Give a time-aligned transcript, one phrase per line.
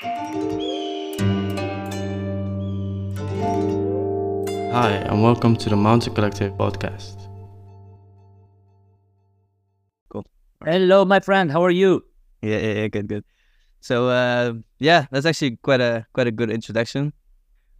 [0.00, 0.10] Hi,
[5.06, 7.28] and welcome to the Mountain Collective podcast.
[10.08, 10.24] Cool.
[10.64, 11.50] Hello, my friend.
[11.50, 12.04] How are you?
[12.42, 13.24] Yeah, yeah, yeah, good, good.
[13.80, 17.12] So uh, yeah, that's actually quite a quite a good introduction.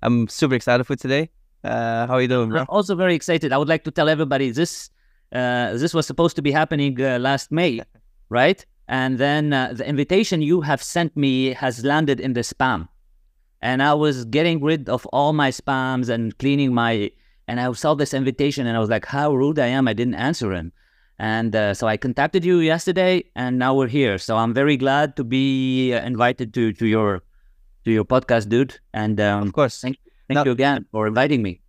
[0.03, 1.31] I'm super excited for today.
[1.63, 2.63] Uh, how are you doing, bro?
[2.63, 3.53] I'm also very excited.
[3.53, 4.91] I would like to tell everybody this
[5.31, 7.81] uh, this was supposed to be happening uh, last May,
[8.29, 8.67] right?
[8.89, 12.89] And then uh, the invitation you have sent me has landed in the spam,
[13.61, 17.11] and I was getting rid of all my spams and cleaning my.
[17.47, 19.89] And I saw this invitation, and I was like, "How rude I am!
[19.89, 20.73] I didn't answer him."
[21.19, 24.17] And uh, so I contacted you yesterday, and now we're here.
[24.19, 27.23] So I'm very glad to be uh, invited to to your
[27.85, 28.79] to your podcast, dude.
[28.95, 29.81] And um, Of course.
[29.81, 29.99] thank
[30.29, 31.61] thank Now- you again for inviting me.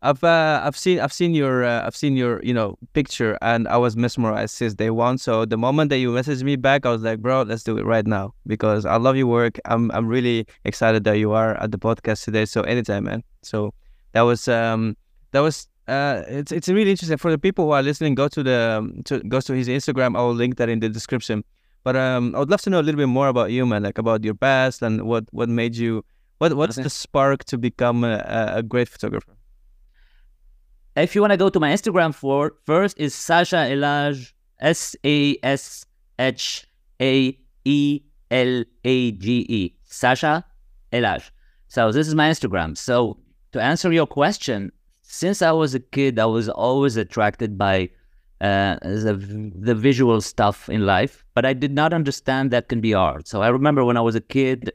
[0.00, 3.66] I've uh, I've seen I've seen your uh, I've seen your you know picture and
[3.66, 5.18] I was mesmerized since day one.
[5.18, 7.84] So the moment that you messaged me back, I was like, bro, let's do it
[7.84, 9.58] right now because I love your work.
[9.64, 12.44] I'm I'm really excited that you are at the podcast today.
[12.44, 13.24] So anytime, man.
[13.42, 13.74] So
[14.12, 14.96] that was um
[15.32, 18.14] that was uh it's it's really interesting for the people who are listening.
[18.14, 20.16] Go to the um, to go to his Instagram.
[20.16, 21.42] I will link that in the description.
[21.82, 23.82] But um I would love to know a little bit more about you, man.
[23.82, 26.04] Like about your past and what what made you
[26.38, 26.84] what what's Okay.
[26.84, 28.22] the spark to become a-
[28.58, 29.34] a great photographer.
[30.98, 35.36] If you want to go to my Instagram for first is Sasha Elage, S A
[35.44, 35.86] S
[36.18, 36.66] H
[37.00, 38.00] A E
[38.32, 40.44] L A G E, Sasha
[40.92, 41.30] Elage.
[41.68, 42.76] So this is my Instagram.
[42.76, 43.16] So
[43.52, 47.90] to answer your question, since I was a kid, I was always attracted by
[48.40, 52.92] uh, the the visual stuff in life, but I did not understand that can be
[52.92, 53.28] art.
[53.28, 54.72] So I remember when I was a kid,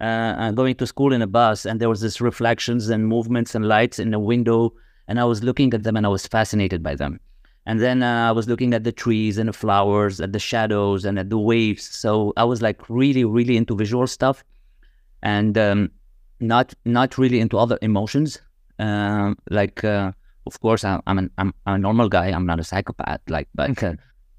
[0.00, 3.54] uh, uh, going to school in a bus, and there was this reflections and movements
[3.54, 4.72] and lights in the window,
[5.10, 7.18] and I was looking at them, and I was fascinated by them.
[7.66, 11.04] And then uh, I was looking at the trees and the flowers, at the shadows,
[11.04, 11.84] and at the waves.
[11.84, 14.44] So I was like really, really into visual stuff,
[15.22, 15.90] and um,
[16.38, 18.40] not not really into other emotions.
[18.78, 20.12] Um, like, uh,
[20.46, 22.28] of course, I, I'm, an, I'm a normal guy.
[22.28, 23.20] I'm not a psychopath.
[23.28, 23.94] Like, but uh,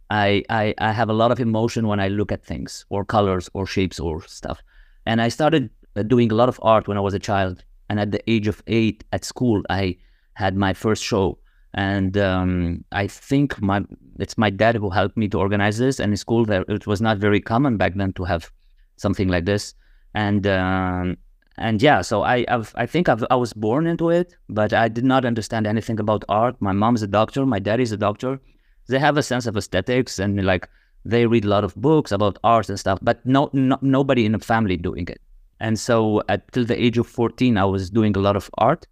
[0.09, 3.49] I, I I have a lot of emotion when I look at things or colors
[3.53, 4.63] or shapes or stuff.
[5.05, 7.63] And I started uh, doing a lot of art when I was a child.
[7.89, 9.97] And at the age of eight at school, I
[10.33, 11.37] had my first show.
[11.73, 13.83] And um, I think my
[14.19, 15.99] it's my dad who helped me to organize this.
[15.99, 18.51] And in school, there it was not very common back then to have
[18.97, 19.73] something like this.
[20.13, 21.17] And um,
[21.57, 24.87] and yeah, so I I've, I think I've, I was born into it, but I
[24.87, 26.55] did not understand anything about art.
[26.59, 28.39] My mom's a doctor, my dad is a doctor.
[28.87, 30.67] They have a sense of aesthetics and like
[31.05, 34.33] they read a lot of books about art and stuff, but no, no nobody in
[34.33, 35.21] the family doing it.
[35.59, 38.87] And so at till the age of 14, I was doing a lot of art,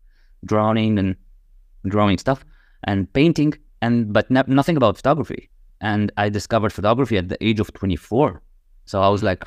[0.45, 1.15] drawing and
[1.85, 2.43] drawing stuff
[2.83, 5.49] and painting, and but nothing about photography.
[5.81, 8.41] And I discovered photography at the age of 24.
[8.85, 9.45] So I was like,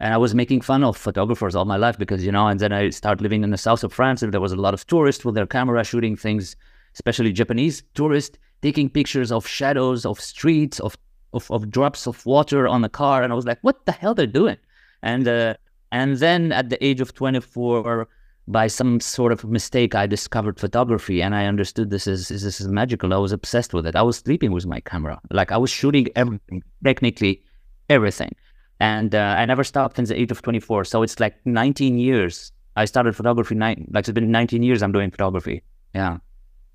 [0.00, 2.46] and I was making fun of photographers all my life because you know.
[2.46, 4.74] And then I started living in the south of France, and there was a lot
[4.74, 6.56] of tourists with their camera shooting things,
[6.94, 10.96] especially Japanese tourists taking pictures of shadows of streets of
[11.32, 14.14] of, of drops of water on the car, and I was like, what the hell
[14.14, 14.56] they're doing?
[15.02, 15.54] And uh,
[15.92, 18.08] and then at the age of 24,
[18.50, 22.66] by some sort of mistake, I discovered photography, and I understood this is this is
[22.68, 23.14] magical.
[23.14, 23.94] I was obsessed with it.
[23.96, 27.42] I was sleeping with my camera, like I was shooting everything, technically
[27.88, 28.32] everything,
[28.80, 30.84] and uh, I never stopped since the age of 24.
[30.84, 32.52] So it's like 19 years.
[32.76, 34.82] I started photography nine, like it's been 19 years.
[34.82, 35.62] I'm doing photography.
[35.94, 36.18] Yeah.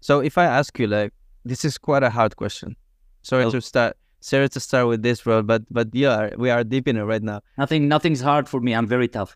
[0.01, 1.13] So if I ask you, like,
[1.45, 2.75] this is quite a hard question.
[3.21, 3.51] Sorry Oh.
[3.51, 3.97] to start.
[4.19, 5.41] Sorry to start with this, bro.
[5.43, 7.41] But but yeah, we are deep in it right now.
[7.57, 8.73] Nothing, nothing's hard for me.
[8.73, 9.35] I'm very tough.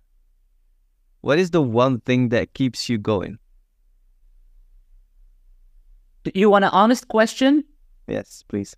[1.22, 3.38] What is the one thing that keeps you going?
[6.24, 7.64] Do You want an honest question?
[8.08, 8.76] Yes, please.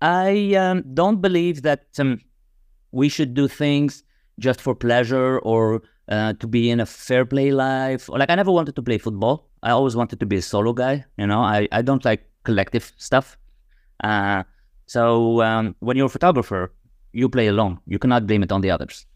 [0.00, 2.20] I um, don't believe that um,
[2.92, 4.02] we should do things
[4.38, 8.08] just for pleasure or uh, to be in a fair play life.
[8.08, 9.48] Like I never wanted to play football.
[9.62, 11.04] I always wanted to be a solo guy.
[11.16, 13.36] You know, I, I don't like collective stuff.
[14.02, 14.44] Uh,
[14.86, 16.72] so um, when you're a photographer,
[17.12, 17.80] you play alone.
[17.86, 19.06] You cannot blame it on the others.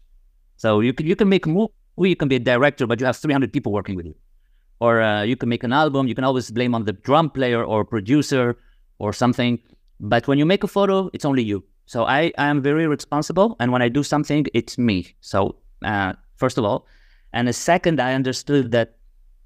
[0.57, 1.49] So you can you can make a
[1.97, 4.15] movie, you can be a director, but you have 300 people working with you.
[4.79, 6.07] Or uh, you can make an album.
[6.07, 8.57] You can always blame on the drum player or producer
[8.99, 9.59] or something.
[9.99, 11.63] But when you make a photo, it's only you.
[11.85, 13.55] So I, I am very responsible.
[13.59, 15.15] And when I do something, it's me.
[15.21, 16.87] So uh, first of all,
[17.33, 18.95] and a second, I understood that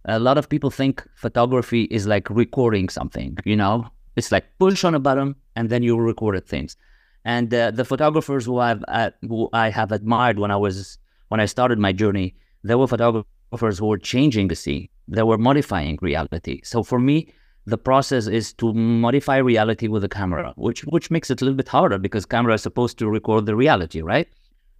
[0.06, 3.38] a lot of people think photography is like recording something.
[3.46, 6.76] You know, it's like push on a button and then you recorded things.
[7.24, 10.98] And uh, the photographers who I've uh, who I have admired when I was
[11.30, 14.90] when I started my journey, there were photographers who were changing the scene.
[15.08, 16.62] They were modifying reality.
[16.64, 17.34] So for me,
[17.66, 21.58] the process is to modify reality with a camera, which which makes it a little
[21.58, 24.28] bit harder because camera is supposed to record the reality, right?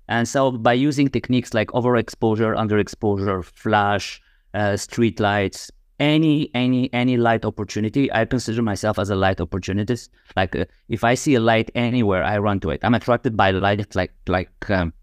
[0.08, 4.22] And so by using techniques like overexposure, underexposure, flash,
[4.54, 10.10] uh, street lights, any any any light opportunity, I consider myself as a light opportunist.
[10.36, 12.80] Like uh, if I see a light anywhere, I run to it.
[12.84, 13.96] I'm attracted by light.
[13.96, 14.94] Like like um,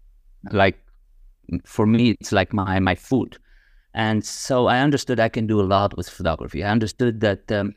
[0.51, 0.79] like
[1.65, 3.37] for me, it's like my my food.
[3.93, 6.63] And so I understood I can do a lot with photography.
[6.63, 7.73] I understood that um,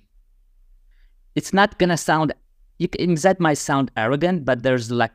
[1.35, 2.33] it's not gonna sound.
[2.79, 5.13] You can, that might sound arrogant, but there's like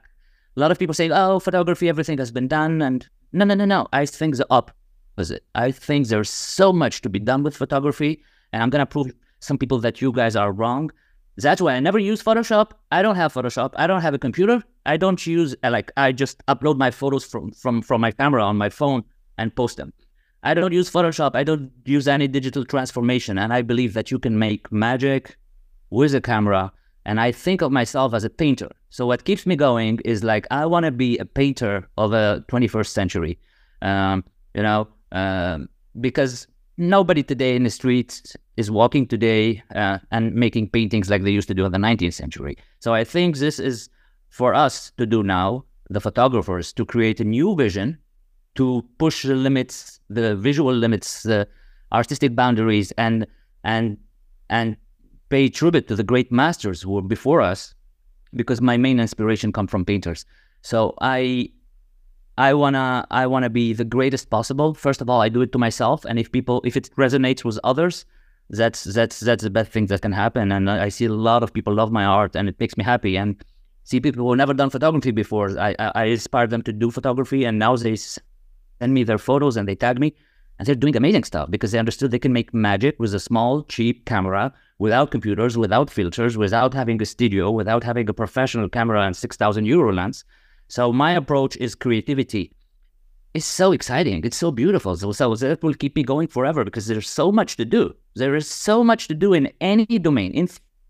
[0.55, 3.65] a lot of people say, "Oh, photography, everything has been done," and no, no, no,
[3.65, 3.87] no.
[3.91, 5.43] I think the opposite.
[5.55, 8.23] I think there's so much to be done with photography,
[8.53, 10.91] and I'm gonna prove some people that you guys are wrong.
[11.37, 12.71] That's why I never use Photoshop.
[12.91, 13.71] I don't have Photoshop.
[13.75, 14.63] I don't have a computer.
[14.85, 18.57] I don't use like I just upload my photos from from from my camera on
[18.57, 19.03] my phone
[19.37, 19.93] and post them.
[20.43, 21.35] I don't use Photoshop.
[21.35, 25.37] I don't use any digital transformation, and I believe that you can make magic
[25.89, 26.71] with a camera.
[27.05, 28.69] And I think of myself as a painter.
[28.89, 32.45] So what keeps me going is like I want to be a painter of a
[32.49, 33.39] 21st century.
[33.81, 35.67] Um, you know, um,
[35.99, 36.47] because
[36.77, 41.47] nobody today in the streets is walking today uh, and making paintings like they used
[41.47, 42.57] to do in the 19th century.
[42.79, 43.89] So I think this is
[44.33, 47.99] for us to do now, the photographers, to create a new vision,
[48.55, 51.47] to push the limits, the visual limits, the
[51.91, 53.27] artistic boundaries, and
[53.63, 53.95] and
[54.49, 54.75] and
[55.29, 57.75] pay tribute to the great masters who were before us,
[58.33, 60.25] because my main inspiration come from painters.
[60.63, 61.49] So I
[62.35, 64.73] I wanna I wanna be the greatest possible.
[64.73, 67.59] First of all, I do it to myself, and if people if it resonates with
[67.63, 68.05] others,
[68.49, 70.51] that's that's that's the best thing that can happen.
[70.51, 73.15] And I see a lot of people love my art, and it makes me happy.
[73.15, 73.35] And
[73.83, 77.45] see people who never done photography before, I I, I inspire them to do photography,
[77.45, 80.13] and now they send me their photos and they tag me,
[80.59, 83.63] and they're doing amazing stuff because they understood they can make magic with a small
[83.63, 89.01] cheap camera without computers, without filters, without having a studio, without having a professional camera
[89.01, 90.25] and six thousand euro lens
[90.67, 92.51] so my approach is creativity.
[93.33, 94.23] It's so exciting.
[94.23, 94.95] It's so beautiful.
[94.95, 97.95] So, so that will keep me going forever because there's so much to do.
[98.15, 100.49] There is so much to do in any domain, in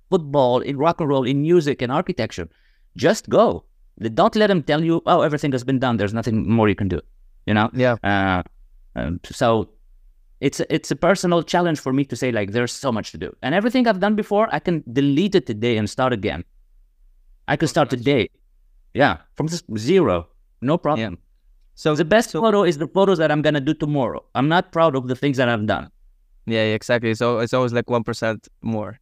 [0.09, 2.49] football, in rock and roll, in music, in architecture.
[2.95, 3.65] Just go.
[3.99, 5.97] Don't let them tell you, oh, everything has been done.
[5.97, 6.99] There's nothing more you can do.
[7.45, 7.69] You know?
[7.73, 7.95] Yeah.
[8.03, 8.43] Uh,
[8.95, 9.69] um, so
[10.41, 13.17] it's a, it's a personal challenge for me to say like there's so much to
[13.17, 16.43] do and everything i've done before i can delete it today and start again
[17.47, 18.29] i can start today
[18.93, 19.47] yeah, from
[19.77, 20.27] zero,
[20.61, 21.13] no problem.
[21.13, 21.19] Yeah.
[21.75, 24.23] So the best so, photo is the photos that I'm gonna do tomorrow.
[24.35, 25.89] I'm not proud of the things that I've done.
[26.45, 27.13] Yeah, exactly.
[27.15, 28.99] So it's always like one percent more.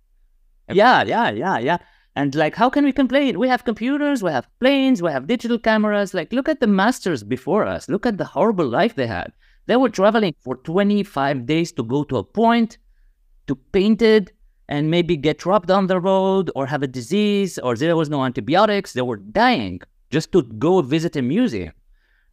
[0.72, 1.78] Yeah, yeah, yeah, yeah.
[2.16, 3.40] And like, how can we complain?
[3.40, 6.14] We have computers, we have planes, we have digital cameras.
[6.14, 7.88] Like, look at the masters before us.
[7.88, 9.32] Look at the horrible life they had.
[9.68, 12.78] They were traveling for 25 days to go to a point,
[13.48, 14.34] to paint it,
[14.68, 18.24] and maybe get dropped on the road or have a disease or there was no
[18.26, 18.94] antibiotics.
[18.94, 21.74] They were dying just to go visit a museum.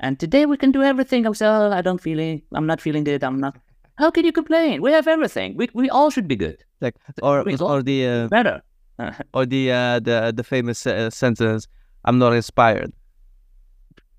[0.00, 1.26] And today we can do everything.
[1.26, 2.42] I say, oh, I don't feel it.
[2.52, 3.22] I'm not feeling it.
[3.22, 3.56] I'm not.
[3.96, 4.80] How can you complain?
[4.80, 5.56] We have everything.
[5.56, 6.62] We, we all should be good.
[6.80, 8.62] Like or or the uh, better
[9.34, 11.66] or the uh, the the famous uh, sentence,
[12.04, 12.92] "I'm not inspired."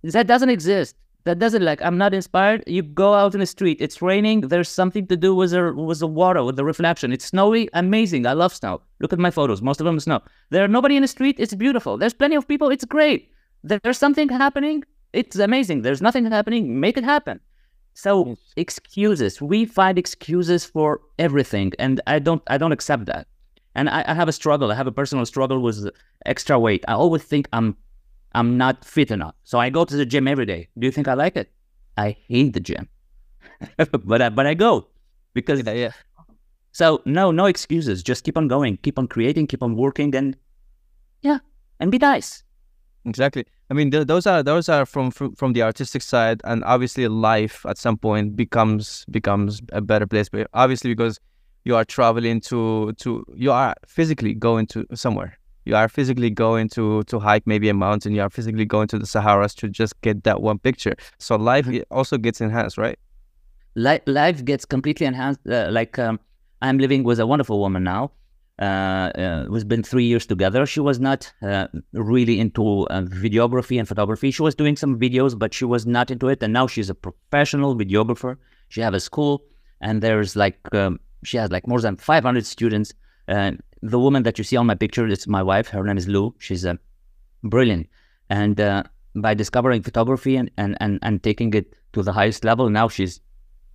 [0.03, 0.95] That doesn't exist
[1.25, 2.63] that doesn't like I'm not inspired.
[2.65, 4.41] You go out in the street, it's raining.
[4.41, 7.11] There's something to do with the with the water, with the reflection.
[7.11, 8.25] It's snowy, amazing.
[8.25, 8.81] I love snow.
[8.99, 9.61] Look at my photos.
[9.61, 10.21] Most of them are snow.
[10.49, 11.35] There's nobody in the street.
[11.39, 11.97] It's beautiful.
[11.97, 12.69] There's plenty of people.
[12.69, 13.31] It's great.
[13.63, 14.83] There's something happening.
[15.13, 15.81] It's amazing.
[15.81, 16.79] There's nothing happening.
[16.79, 17.39] Make it happen.
[17.93, 19.41] So excuses.
[19.41, 22.41] We find excuses for everything, and I don't.
[22.47, 23.27] I don't accept that.
[23.75, 24.71] And I, I have a struggle.
[24.71, 25.89] I have a personal struggle with
[26.25, 26.83] extra weight.
[26.87, 27.77] I always think I'm
[28.33, 29.35] I'm not fit enough.
[29.43, 30.69] So I go to the gym every day.
[30.77, 31.51] Do you think I like it?
[31.97, 32.87] I hate the gym.
[33.77, 34.87] but I, but I go
[35.33, 35.91] because yeah, yeah.
[36.71, 38.03] So no no excuses.
[38.03, 40.35] Just keep on going, keep on creating, keep on working, and
[41.21, 41.39] yeah,
[41.79, 42.43] and be nice.
[43.05, 43.45] Exactly.
[43.69, 47.07] I mean, th- those are those are from, from from the artistic side, and obviously,
[47.07, 50.29] life at some point becomes becomes a better place.
[50.29, 51.19] But obviously, because
[51.65, 56.69] you are traveling to to you are physically going to somewhere you are physically going
[56.69, 59.99] to to hike maybe a mountain you are physically going to the saharas to just
[60.01, 61.81] get that one picture so life mm-hmm.
[61.91, 62.99] also gets enhanced right
[63.75, 66.19] life, life gets completely enhanced uh, like um,
[66.61, 68.11] i'm living with a wonderful woman now
[68.59, 70.65] uh, uh, we've been three years together.
[70.65, 74.31] She was not uh, really into uh, videography and photography.
[74.31, 76.43] She was doing some videos, but she was not into it.
[76.43, 78.35] And now she's a professional videographer.
[78.67, 79.43] She have a school,
[79.79, 82.93] and there's like um, she has like more than 500 students.
[83.27, 85.69] And the woman that you see on my picture is my wife.
[85.69, 86.33] Her name is Lou.
[86.39, 86.75] She's uh,
[87.43, 87.87] brilliant.
[88.29, 88.83] And uh,
[89.15, 93.21] by discovering photography and, and, and, and taking it to the highest level, now she's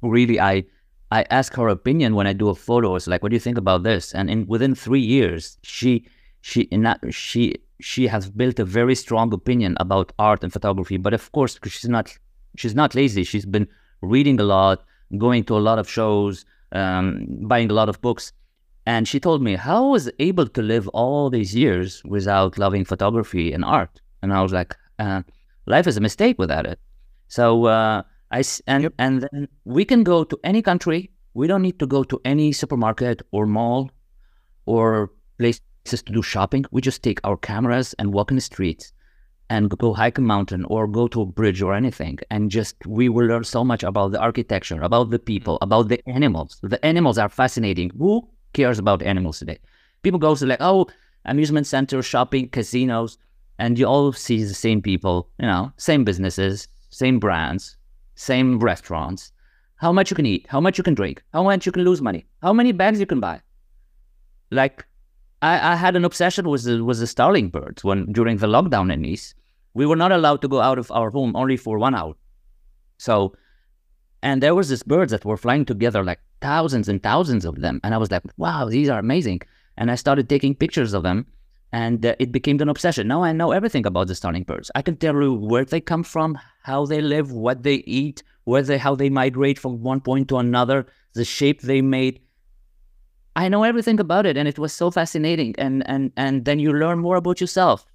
[0.02, 0.64] really, I,
[1.10, 2.94] I ask her opinion when I do a photo.
[2.96, 4.14] It's like, what do you think about this?
[4.14, 6.06] And in within three years, she,
[6.40, 6.68] she,
[7.10, 10.96] she she has built a very strong opinion about art and photography.
[10.96, 12.16] But of course, she's not
[12.56, 13.24] she's not lazy.
[13.24, 13.68] She's been
[14.00, 14.84] reading a lot,
[15.18, 18.32] going to a lot of shows, um, buying a lot of books.
[18.86, 22.84] And she told me how I was able to live all these years without loving
[22.84, 24.00] photography and art.
[24.22, 25.22] And I was like, uh,
[25.66, 26.78] life is a mistake without it.
[27.28, 28.94] So uh, I and Yep.
[28.98, 31.10] and then we can go to any country.
[31.34, 33.90] We don't need to go to any supermarket or mall
[34.66, 36.64] or places to do shopping.
[36.70, 38.92] We just take our cameras and walk in the streets
[39.50, 42.18] and go hike a mountain or go to a bridge or anything.
[42.30, 46.00] And just we will learn so much about the architecture about the people about the
[46.08, 46.58] animals.
[46.62, 47.90] The animals are fascinating.
[47.98, 49.58] Who cares about animals today?
[50.02, 50.86] People go to like oh
[51.24, 53.18] amusement center shopping casinos
[53.58, 57.76] and you all see the same people you know same businesses same brands
[58.14, 59.32] same restaurants.
[59.76, 62.00] How much you can eat how much you can drink how much you can lose
[62.00, 63.40] money how many bags you can buy.
[64.50, 64.86] Like
[65.44, 68.90] I, I had an obsession with the, with the starling birds when during the lockdown
[68.92, 69.34] in Nice.
[69.74, 72.14] We were not allowed to go out of our home only for one hour.
[72.96, 73.34] So,
[74.22, 77.80] and there was these birds that were flying together, like thousands and thousands of them.
[77.84, 79.40] And I was like, wow, these are amazing.
[79.76, 81.26] And I started taking pictures of them
[81.72, 83.08] and uh, it became an obsession.
[83.08, 84.70] Now I know everything about the starling birds.
[84.74, 88.62] I can tell you where they come from, how they live, what they eat, where
[88.62, 92.20] they, how they migrate from one point to another, the shape they made.
[93.36, 95.54] I know everything about it, and it was so fascinating.
[95.58, 97.86] And and and then you learn more about yourself.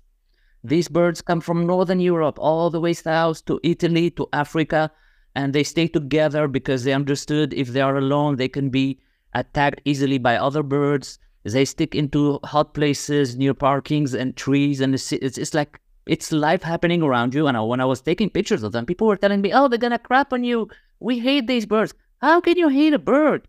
[0.64, 4.92] These birds come from northern Europe all the way south to Italy to Africa,
[5.36, 9.00] and they stay together because they understood if they are alone, they can be
[9.34, 11.20] attacked easily by other birds.
[11.44, 16.34] They stick into hot places near parkings and trees, and it's it's, it's like it's
[16.34, 17.48] life happening around you.
[17.48, 19.80] And I, when I was taking pictures of them, people were telling me, "Oh, they're
[19.80, 20.68] gonna crap on you.
[21.00, 21.94] We hate these birds.
[22.20, 23.48] How can you hate a bird?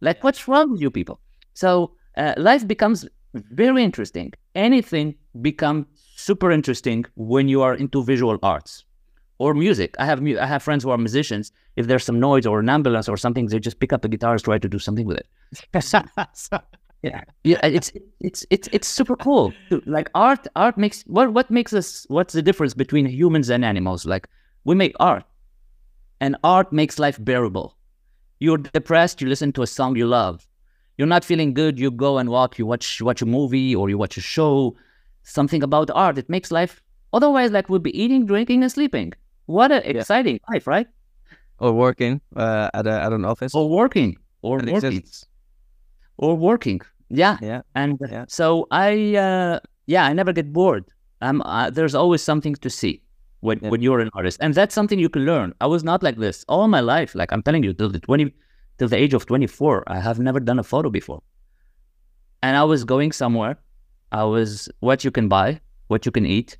[0.00, 1.19] Like, what's wrong with you people?"
[1.54, 4.32] So uh, life becomes very interesting.
[4.54, 8.84] Anything becomes super interesting when you are into visual arts
[9.38, 9.94] or music.
[9.98, 11.52] I have mu- I have friends who are musicians.
[11.76, 14.42] If there's some noise or an ambulance or something, they just pick up the guitars,
[14.42, 15.26] try to do something with it.
[17.02, 17.90] Yeah, yeah, it's
[18.20, 19.54] it's it's it's super cool.
[19.86, 24.04] Like art, art makes what what makes us what's the difference between humans and animals?
[24.04, 24.28] Like
[24.64, 25.24] we make art,
[26.20, 27.74] and art makes life bearable.
[28.38, 30.46] You're depressed, you listen to a song you love.
[30.98, 33.96] You're not feeling good, you go and walk, you watch watch a movie or you
[33.98, 34.76] watch a show.
[35.22, 36.82] Something about art, it makes life.
[37.12, 39.12] Otherwise, like we'll be eating, drinking, and sleeping.
[39.46, 40.86] What an exciting life, right?
[41.58, 43.54] or working uh, at a, at an office.
[43.54, 45.26] Or working, or that working, exists.
[46.16, 46.80] or working.
[47.10, 47.60] Yeah, Yeah.
[47.74, 48.24] and Yeah.
[48.28, 50.84] so I, uh, yeah, I never get bored.
[51.20, 53.02] Um, uh, there's always something to see
[53.40, 53.68] when, Yeah.
[53.68, 55.52] when you're an artist, and that's something you can learn.
[55.60, 57.14] I was not like this all my life.
[57.14, 58.32] Like I'm telling you, till the twenty,
[58.80, 61.22] till the age of 24, I have never done a photo before.
[62.42, 63.58] And I was going somewhere.
[64.10, 66.56] I was what you can buy, what you can eat,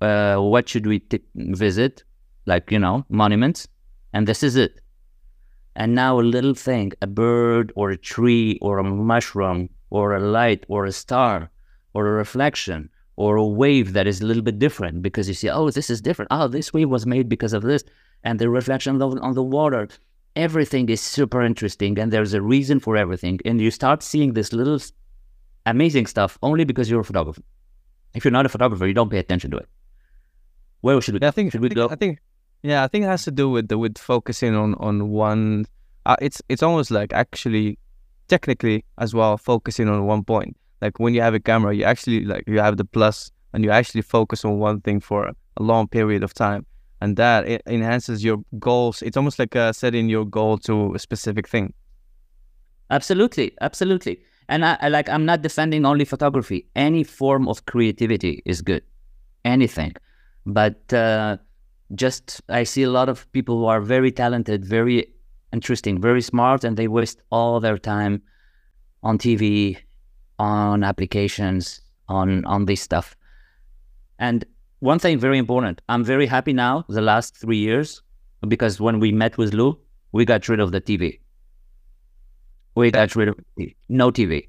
[0.00, 2.04] uh, what should we t- visit,
[2.46, 3.66] like you know monuments,
[4.12, 4.80] and this is it.
[5.74, 10.20] And now a little thing, a bird or a tree or a mushroom or a
[10.20, 11.50] light or a star
[11.94, 15.50] or a reflection or a wave that is a little bit different because you see,
[15.50, 16.28] oh, this is different.
[16.30, 17.82] Oh, this wave was made because of this.
[18.22, 19.88] And the reflection on the, on the water.
[20.36, 23.40] Everything is super interesting and there's a reason for everything.
[23.44, 24.80] And you start seeing this little
[25.66, 27.42] amazing stuff only because you're a photographer.
[28.14, 29.68] If you're not a photographer, you don't pay attention to it.
[30.80, 31.88] Where should we I think Should I we think, go?
[31.90, 32.20] I think
[32.62, 35.66] yeah, I think it has to do with the with focusing on on one.
[36.06, 37.78] Uh, it's it's almost like actually,
[38.28, 40.56] technically as well, focusing on one point.
[40.80, 43.70] Like when you have a camera, you actually like you have the plus, and you
[43.70, 46.66] actually focus on one thing for a long period of time,
[47.00, 49.02] and that it enhances your goals.
[49.02, 51.72] It's almost like uh, setting your goal to a specific thing.
[52.90, 54.20] Absolutely, absolutely.
[54.48, 56.66] And I, I like I'm not defending only photography.
[56.74, 58.82] Any form of creativity is good.
[59.44, 59.94] Anything.
[60.46, 61.36] But uh,
[61.94, 65.12] just I see a lot of people who are very talented, very
[65.52, 68.22] interesting, very smart, and they waste all their time
[69.02, 69.76] on TV,
[70.38, 73.16] on applications, on on this stuff.
[74.18, 74.44] And
[74.80, 78.02] one thing very important, I'm very happy now, the last three years,
[78.46, 79.78] because when we met with Lou,
[80.12, 81.20] we got rid of the TV.
[82.74, 83.36] We got rid of
[83.88, 84.48] no TV.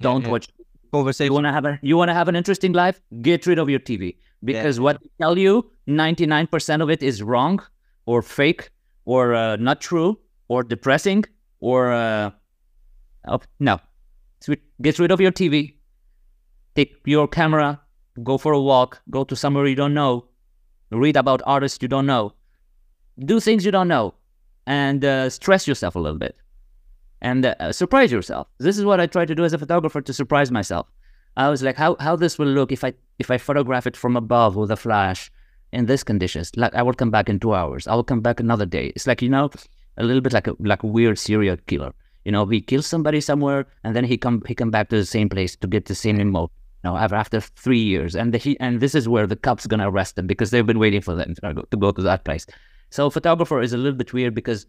[0.00, 0.30] Don't yeah.
[0.30, 0.48] watch.
[0.92, 3.00] You wanna have a you wanna have an interesting life?
[3.22, 7.02] Get rid of your TV because what they tell you, ninety nine percent of it
[7.02, 7.62] is wrong,
[8.04, 8.68] or fake,
[9.06, 11.24] or uh, not true, or depressing,
[11.60, 12.30] or uh,
[13.28, 13.80] oh, no.
[14.40, 15.76] So Get rid of your TV.
[16.74, 17.80] Take your camera.
[18.22, 19.00] Go for a walk.
[19.10, 20.26] Go to somewhere you don't know.
[20.90, 22.34] Read about artists you don't know.
[23.18, 24.14] Do things you don't know,
[24.66, 26.36] and uh, stress yourself a little bit
[27.22, 28.48] and uh, surprise yourself.
[28.58, 30.88] This is what I try to do as a photographer to surprise myself.
[31.36, 34.16] I was like, how how this will look if I if I photograph it from
[34.16, 35.30] above with a flash
[35.72, 36.50] in this conditions.
[36.56, 37.86] Like I will come back in two hours.
[37.86, 38.92] I will come back another day.
[38.94, 39.50] It's like you know,
[39.96, 41.94] a little bit like a like a weird serial killer.
[42.24, 45.06] You know, he kills somebody somewhere and then he come he come back to the
[45.06, 46.50] same place to get the same emote.
[46.84, 50.16] Know, after three years, and the, he and this is where the cops gonna arrest
[50.16, 52.44] them because they've been waiting for them to go, to that place.
[52.90, 54.66] So photographer is a little bit weird because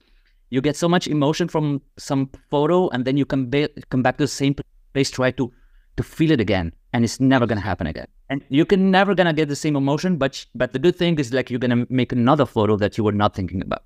[0.51, 4.17] you get so much emotion from some photo and then you come, ba- come back
[4.17, 4.55] to the same
[4.93, 5.51] place try to
[5.97, 8.07] to feel it again and it's never to happen again.
[8.29, 11.33] And you can never to get the same emotion but but the good thing is
[11.33, 13.83] like you're to make another photo that you were not thinking about.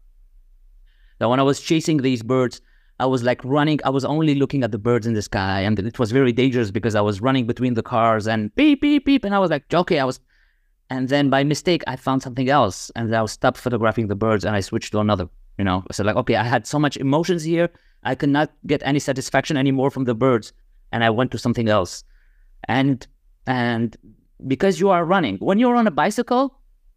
[1.20, 2.62] Now when i was chasing these birds
[3.00, 5.78] i was like running i was only looking at the birds in the sky and
[5.80, 9.24] it was very dangerous because i was running between the cars and beep beep beep
[9.24, 10.20] and i was like okay i was
[10.90, 14.56] and then by mistake i found something else and i stopped photographing the birds and
[14.56, 15.28] i switched to another
[15.58, 15.84] you know?
[15.90, 17.70] I so like okay i had so much emotions here
[18.04, 20.54] i could not get any satisfaction anymore from the birds
[20.92, 22.04] and i went to something else.
[22.68, 23.06] And
[23.46, 23.98] and
[24.48, 26.56] because you are running when you're on a bicycle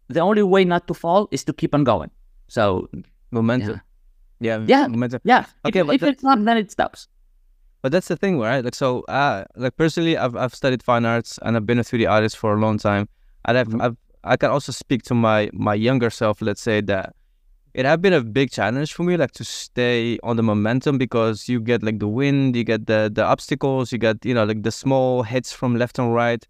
[0.09, 2.11] the only way not to fall is to keep on going.
[2.49, 2.89] So
[3.31, 3.75] momentum.
[3.75, 3.79] Yeah,
[4.41, 4.87] Yeah.
[4.87, 5.19] momentum.
[5.23, 7.07] yeah Okay, if, but if that- it's not then it stops
[7.83, 8.63] But that's the thing, right?
[8.65, 12.05] Like, so, uh, like personally, I've I've studied fine arts and I've been a 3D
[12.15, 13.03] artist for a long time,
[13.47, 13.81] and I've, Mhm.
[13.85, 13.97] I've
[14.33, 16.35] I can also speak to my my younger self.
[16.47, 17.07] Let's say that
[17.79, 21.49] it had been a big challenge for me, like to stay on the momentum because
[21.51, 24.61] you get like the wind, you get the the obstacles, you get you know like
[24.67, 26.41] the small hits from left and right.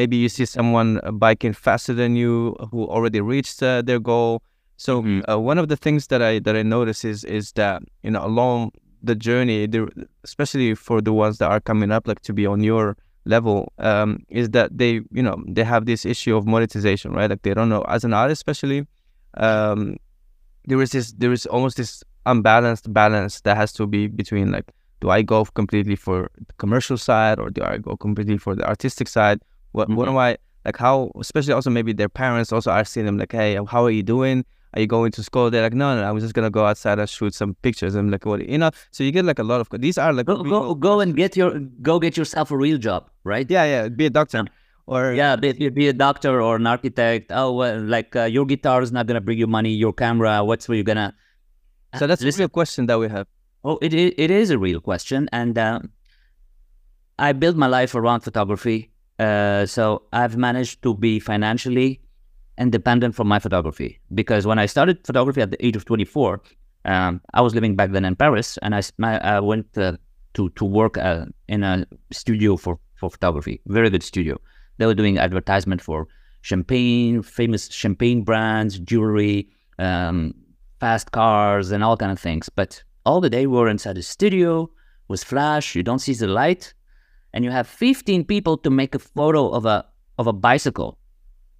[0.00, 4.32] Maybe you see someone uh, biking faster than you who already reached uh, their goal.
[4.78, 5.22] So Mhm.
[5.30, 8.24] uh, one of the things that I that I notice is is that you know
[8.24, 9.88] along the journey, the,
[10.24, 14.10] especially for the ones that are coming up, like to be on your level, um,
[14.28, 17.30] is that they, you know, they have this issue of monetization, right?
[17.30, 18.86] Like they don't know, as an artist, especially,
[19.36, 19.96] um,
[20.66, 24.64] there is this, there is almost this unbalanced balance that has to be between like,
[25.00, 28.66] do I go completely for the commercial side or do I go completely for the
[28.66, 29.40] artistic side?
[29.72, 30.12] What, what Mhm.
[30.12, 30.76] am I like?
[30.76, 34.44] How, especially also maybe their parents also asking them like, hey, how are you doing?
[34.74, 35.50] Are you going to school?
[35.50, 37.94] They're like, no, no, I was just gonna go outside and shoot some pictures.
[37.94, 38.70] I'm like, what, you know?
[38.90, 41.36] So you get like a lot of these are like go, go go and get
[41.36, 44.44] your go get yourself a real job right yeah, yeah, be a doctor
[44.86, 48.82] or yeah be, be- a doctor or an architect oh well, like uh, your guitar
[48.82, 51.14] is not gonna bring you money your camera what's where you're gonna
[51.98, 53.26] So that's a Listen- real question that we have.
[53.64, 55.28] Oh, it is, it is a real question.
[55.32, 55.90] And um
[57.18, 58.92] I built my life around photography.
[59.18, 62.00] Uh, so I've managed to be financially
[62.58, 66.42] independent from my photography because when I started photography at the age of 24,
[66.84, 69.96] um, I was living back then in Paris and I, my- I went uh,
[70.34, 74.38] to, to work uh, in a studio for, for photography, very good studio.
[74.78, 76.06] They were doing advertisement for
[76.42, 80.34] champagne, famous champagne brands, jewelry, um,
[80.80, 82.48] fast cars, and all kind of things.
[82.48, 84.70] But all the day we were inside the studio
[85.08, 85.74] with flash.
[85.74, 86.74] You don't see the light,
[87.32, 89.84] and you have 15 people to make a photo of a
[90.18, 90.98] of a bicycle.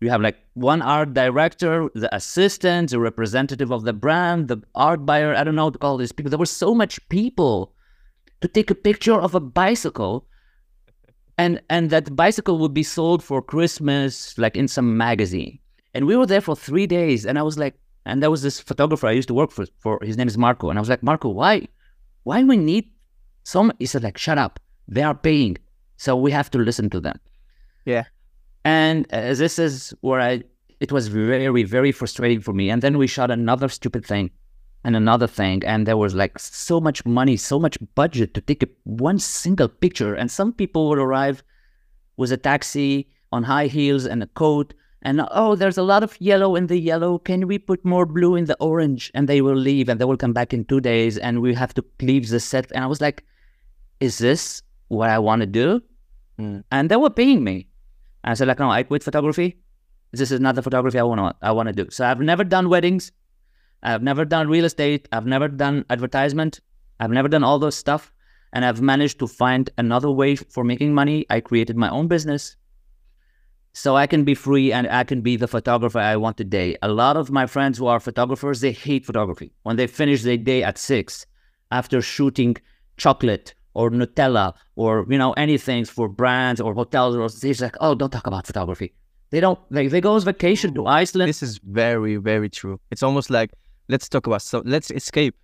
[0.01, 5.05] You have like one art director, the assistant, the representative of the brand, the art
[5.05, 5.35] buyer.
[5.35, 6.31] I don't know call these people.
[6.31, 7.75] There were so much people
[8.41, 10.29] to take a picture of a bicycle
[11.39, 15.61] and and that bicycle would be sold for Christmas, like in some magazine.
[15.95, 18.61] And we were there for three days, and I was like, and there was this
[18.61, 19.65] photographer I used to work for.
[19.79, 21.69] For his name is Marco, and I was like, Marco, why,
[22.25, 22.91] why we need
[23.45, 23.73] some?
[23.79, 25.57] He said, like, shut up, they are paying,
[25.97, 27.19] so we have to listen to them.
[27.85, 28.05] Yeah.
[28.65, 30.43] And uh, this is where I,
[30.81, 32.71] it was very, very frustrating for me.
[32.71, 34.31] And then we shot another stupid thing
[34.85, 35.65] and another thing.
[35.65, 39.69] And there was like so much money, so much budget to take a, one single
[39.69, 40.15] picture.
[40.15, 41.43] And some people would arrive
[42.17, 44.75] with a taxi on high heels and a coat.
[45.03, 47.19] And oh, there's a lot of yellow in the yellow.
[47.19, 49.11] Can we put more blue in the orange?
[49.15, 51.73] And they will leave and they will come back in two days and we have
[51.75, 52.71] to leave the set.
[52.73, 53.25] And I was like,
[54.01, 55.81] is this what I want to do?
[56.39, 56.65] Mm.
[56.71, 57.68] And they were paying me.
[58.31, 59.59] I said, like, no, I quit photography.
[60.13, 61.91] This is not the photography I want I want to do.
[61.91, 63.13] So I've never done weddings.
[63.83, 65.09] I've never done real estate.
[65.13, 66.61] I've never done advertisement.
[66.99, 68.13] I've never done all those stuff.
[68.53, 71.27] And I've managed to find another way for making money.
[71.29, 72.57] I created my own business.
[73.75, 76.77] So I can be free and I can be the photographer I want today.
[76.83, 79.53] A lot of my friends who are photographers, they hate photography.
[79.63, 81.27] When they finish their day at six
[81.71, 82.57] after shooting
[82.97, 87.95] chocolate or Nutella or you know anything for brands or hotels or they're like, oh,
[87.95, 88.93] don't talk about photography.
[89.31, 89.59] They don't.
[89.71, 91.29] They, they go on vacation to Iceland.
[91.29, 92.81] This is very, very true.
[92.91, 93.51] It's almost like
[93.89, 95.35] let's talk about so let's escape.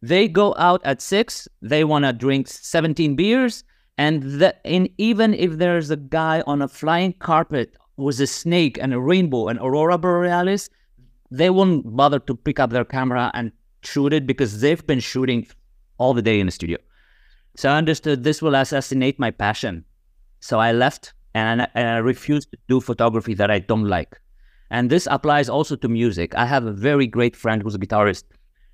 [0.00, 1.46] They go out at six.
[1.60, 3.62] They want to drink seventeen beers,
[3.98, 8.78] and the, and even if there's a guy on a flying carpet with a snake
[8.80, 10.70] and a rainbow and aurora borealis,
[11.30, 15.46] they won't bother to pick up their camera and shoot it because they've been shooting
[15.98, 16.78] all the day in the studio.
[17.56, 19.84] So I understood this will assassinate my passion.
[20.40, 24.20] So I left and, I- and I refused to do photography that I don't like.
[24.70, 26.34] And this applies also to music.
[26.34, 28.24] I have a very great friend who's a guitarist,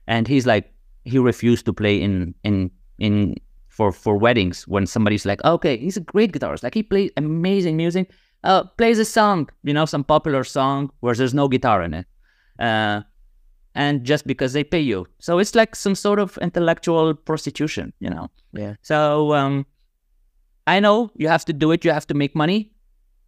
[0.06, 0.72] and he's like,
[1.04, 3.34] he refused to play in in in
[3.68, 7.76] for for weddings when somebody's like, okay, he's a great guitarist, like he plays amazing
[7.76, 8.10] music.
[8.44, 12.06] Uh, plays a song, you know, some popular song where there's no guitar in it,
[12.58, 13.02] uh,
[13.74, 18.10] and just because they pay you, so it's like some sort of intellectual prostitution, you
[18.10, 18.30] know.
[18.52, 18.74] Yeah.
[18.82, 19.66] So um,
[20.66, 22.72] I know you have to do it, you have to make money.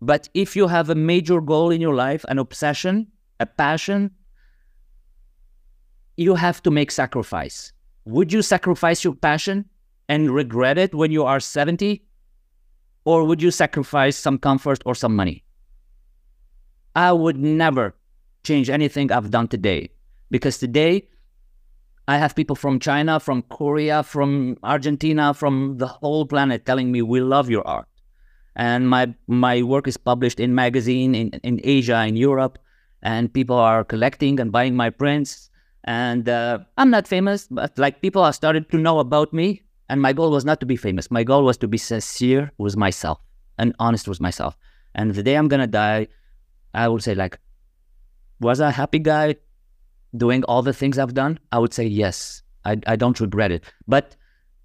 [0.00, 3.06] But if you have a major goal in your life, an obsession,
[3.40, 4.10] a passion,
[6.16, 7.72] you have to make sacrifice.
[8.04, 9.64] Would you sacrifice your passion
[10.08, 12.04] and regret it when you are 70?
[13.06, 15.44] Or would you sacrifice some comfort or some money?
[16.94, 17.94] I would never
[18.44, 19.90] change anything I've done today
[20.34, 21.06] because today
[22.08, 27.02] I have people from China, from Korea, from Argentina, from the whole planet telling me
[27.02, 27.86] we love your art.
[28.56, 32.58] And my my work is published in magazine in, in Asia, in Europe,
[33.02, 35.50] and people are collecting and buying my prints.
[35.84, 39.62] And uh, I'm not famous, but like people are started to know about me.
[39.88, 41.12] And my goal was not to be famous.
[41.12, 43.20] My goal was to be sincere with myself
[43.56, 44.58] and honest with myself.
[44.96, 46.08] And the day I'm gonna die,
[46.74, 47.38] I will say like,
[48.40, 49.36] was I a happy guy
[50.16, 51.38] doing all the things I've done?
[51.52, 52.42] I would say yes.
[52.64, 53.64] I, I don't regret it.
[53.86, 54.16] But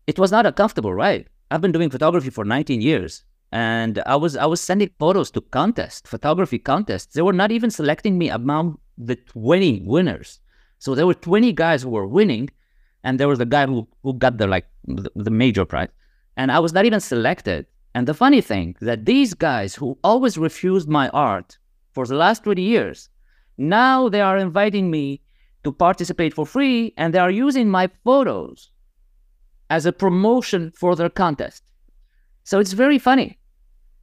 [0.07, 1.27] it was not a comfortable ride.
[1.51, 3.23] I've been doing photography for 19 years.
[3.51, 7.15] And I was I was sending photos to contests, photography contests.
[7.15, 10.39] They were not even selecting me among the 20 winners.
[10.77, 12.49] So there were 20 guys who were winning,
[13.03, 15.89] and there was the guy who, who got the like the, the major prize.
[16.37, 17.65] And I was not even selected.
[17.95, 21.57] And the funny thing that these guys who always refused my art
[21.91, 23.09] for the last 20 years,
[23.57, 25.21] now they are inviting me
[25.63, 28.71] to participate for free and they are using my photos
[29.69, 31.63] as a promotion for their contest.
[32.43, 33.37] So it's very funny.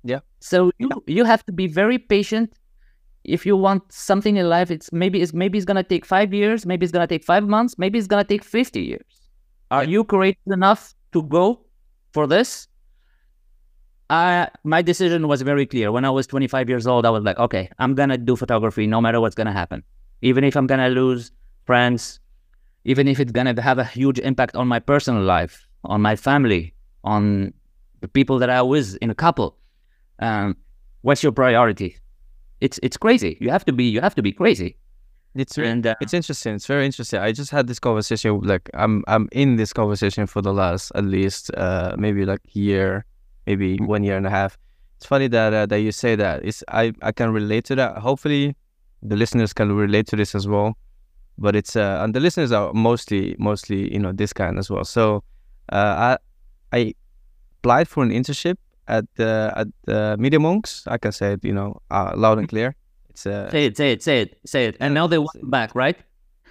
[0.05, 0.21] Yeah.
[0.41, 2.53] So you you have to be very patient.
[3.25, 6.65] If you want something in life, it's maybe it's maybe it's gonna take five years,
[6.65, 9.21] maybe it's gonna take five months, maybe it's gonna take fifty years.
[9.71, 11.67] Are you courageous enough to go
[12.13, 12.69] for this?
[14.09, 15.91] I my decision was very clear.
[15.91, 19.01] When I was 25 years old, I was like, okay, I'm gonna do photography no
[19.01, 19.83] matter what's gonna happen.
[20.23, 21.33] Even if I'm gonna lose
[21.67, 22.21] friends,
[22.85, 26.75] even if it's gonna have a huge impact on my personal life, on my family,
[27.05, 27.53] on
[28.01, 29.57] the people that I was in a couple.
[30.21, 30.57] Um,
[31.03, 31.97] what's your priority?
[32.61, 33.37] It's it's crazy.
[33.41, 34.77] You have to be you have to be crazy.
[35.35, 36.55] It's re- And uh, it's interesting.
[36.55, 37.21] It's very interesting.
[37.21, 38.41] I just had this conversation.
[38.41, 43.05] Like I'm I'm in this conversation for the last at least uh maybe like year,
[43.47, 44.57] maybe one year and a half.
[44.97, 46.45] It's funny that uh, that you say that.
[46.45, 47.99] It's I I can relate to that.
[47.99, 48.57] Hopefully,
[49.03, 50.77] the listeners can relate to this as well.
[51.39, 54.85] But it's uh and the listeners are mostly mostly you know this kind as well.
[54.85, 55.23] So
[55.71, 56.17] uh
[56.73, 56.95] I I
[57.59, 58.57] applied for an internship
[58.89, 60.85] at the at the Media Monks.
[60.87, 62.75] I can say it you know uh, loud and clear.
[63.11, 64.77] It's uh say it, say it, say it, say it.
[64.81, 65.97] And now they want back, right?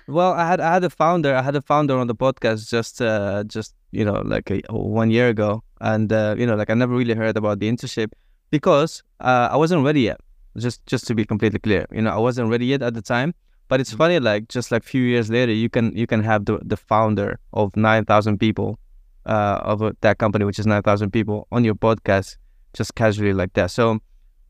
[0.07, 1.33] Well, I had I had a founder.
[1.35, 5.09] I had a founder on the podcast just uh just you know like a, one
[5.09, 8.11] year ago, and uh, you know like I never really heard about the internship
[8.51, 10.19] because uh, I wasn't ready yet.
[10.57, 13.33] Just just to be completely clear, you know, I wasn't ready yet at the time.
[13.67, 16.59] But it's funny, like just like few years later, you can you can have the
[16.63, 18.77] the founder of nine thousand people,
[19.25, 22.37] uh, of a, that company, which is nine thousand people, on your podcast,
[22.73, 23.71] just casually like that.
[23.71, 23.99] So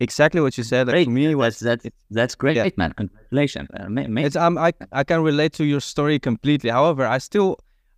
[0.01, 0.87] exactly what you said.
[0.87, 1.05] Like Great.
[1.05, 2.69] for me, that's was that's that's great, Yeah.
[2.77, 2.91] man.
[2.93, 3.69] Congratulations.
[3.73, 3.87] Uh,
[4.25, 6.69] it's um, I I can relate to your story completely.
[6.69, 7.57] However, I still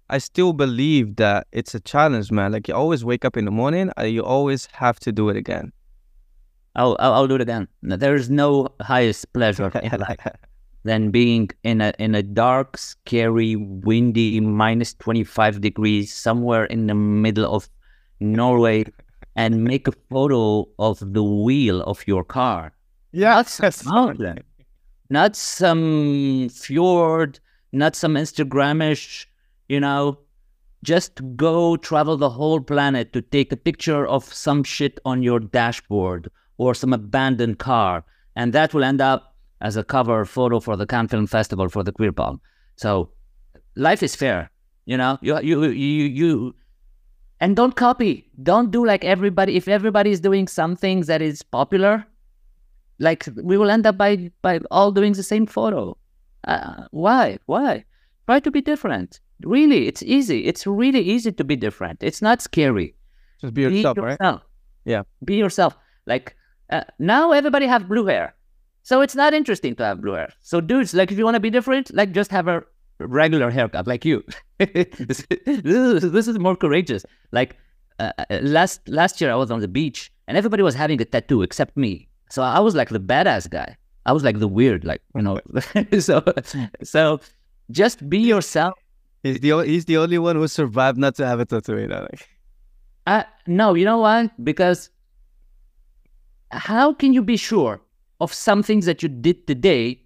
[0.09, 2.51] I still believe that it's a challenge, man.
[2.51, 5.35] Like you always wake up in the morning, and you always have to do it
[5.35, 5.71] again.
[6.75, 7.67] I'll, I'll I'll do it again.
[7.81, 10.19] No, There is no highest pleasure in life
[10.87, 16.87] than being in a in a dark, scary, windy, minus twenty five degrees somewhere in
[16.87, 17.69] the middle of
[18.19, 18.85] Norway,
[19.35, 22.73] and make a photo of the wheel of your car.
[23.13, 24.43] Not some mountain,
[25.09, 27.39] not some fjord,
[27.71, 29.25] not some Instagramish,
[29.69, 30.19] you know.
[30.83, 35.39] Just go travel the whole planet to take a picture of some shit on your
[35.39, 40.75] dashboard or some abandoned car, and that will end up as a cover photo for
[40.75, 42.39] the Cannes Film Festival for the Queer Palm.
[42.75, 43.09] So,
[43.75, 44.51] life is fair,
[44.85, 45.17] you know.
[45.21, 46.55] You you you you,
[47.39, 48.29] and don't copy.
[48.43, 49.55] Don't do like everybody.
[49.55, 52.05] If everybody is doing something that is popular,
[52.99, 55.97] like we will end up by by all doing the same photo.
[56.43, 57.39] Uh, why?
[57.45, 57.83] Why?
[58.25, 59.19] Try to be different.
[59.43, 60.45] Really, it's easy.
[60.45, 62.01] It's really easy to be different.
[62.01, 62.95] It's not scary.
[63.41, 64.11] Just be yourself, right?
[64.11, 64.41] yourself.
[64.85, 65.03] Yeah.
[65.23, 65.75] Be yourself.
[66.05, 66.35] Like
[66.69, 68.33] uh, now, everybody have blue hair,
[68.87, 70.31] so it's not interesting to have blue hair.
[70.41, 72.63] So dudes, like if you want to be different, like just have a
[72.99, 74.23] regular haircut, like you.
[74.59, 77.05] this, is, this is more courageous.
[77.33, 77.57] Like
[77.99, 81.03] uh, uh, last last year I was on the beach and everybody was having a
[81.03, 82.07] tattoo except me.
[82.29, 83.75] So I was like the badass guy.
[84.05, 85.41] I was like the weird, like you know.
[85.99, 86.23] so
[86.81, 87.19] so
[87.69, 88.73] just be yourself.
[89.21, 91.77] He's the he's the only one who survived not to have a tattoo.
[91.77, 92.29] You know, like
[93.05, 94.29] Uh, no, you know why?
[94.41, 94.91] Because
[96.51, 97.81] how can you be sure
[98.19, 100.01] of some things that you did today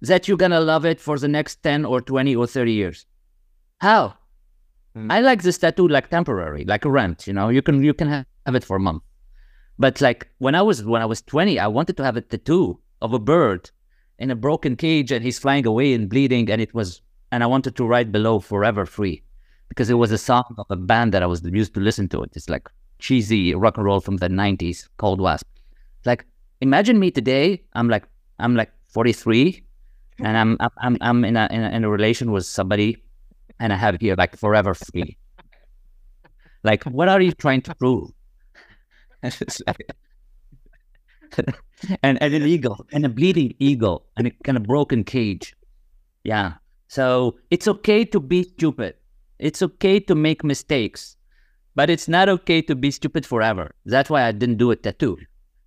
[0.00, 3.06] that you're gonna love it for the next 10 or 20 or 30 years?
[3.78, 4.14] How?
[4.96, 5.12] Mm.
[5.12, 8.08] I like this tattoo like temporary, like a rent, you know, you can you can
[8.08, 9.02] have, have it for a month.
[9.78, 12.80] But like when I was when I was 20, I wanted to have a tattoo
[13.00, 13.70] of a bird
[14.18, 17.46] in a broken cage and he's flying away and bleeding and it was and I
[17.46, 19.22] wanted to write below forever free
[19.68, 22.22] because it was a song of a band that I was used to listen to
[22.22, 22.30] it.
[22.34, 25.46] It's like cheesy rock and roll from the 90s, Cold Wasp.
[26.04, 26.26] Like
[26.60, 28.04] imagine me today, I'm like
[28.38, 29.62] I'm like 43
[30.20, 33.02] and I'm I'm I'm, in a, in a in a relation with somebody
[33.60, 35.16] and I have here like forever free.
[36.64, 38.10] Like what are you trying to prove?
[42.02, 45.54] And, and an eagle and a bleeding eagle and a kind of broken cage.
[46.24, 46.54] Yeah.
[46.88, 48.94] So it's okay to be stupid.
[49.38, 51.16] It's okay to make mistakes,
[51.76, 53.70] but it's not okay to be stupid forever.
[53.84, 55.18] That's why I didn't do a tattoo.